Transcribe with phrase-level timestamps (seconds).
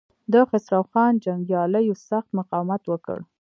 [0.31, 3.17] د خسرو خان جنګياليو سخت مقاومت وکړ.